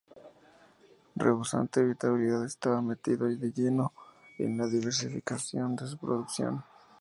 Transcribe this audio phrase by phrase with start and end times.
[1.15, 3.93] Rebosante de vitalidad, estaba metido de lleno
[4.39, 6.63] en la diversificación de su producción.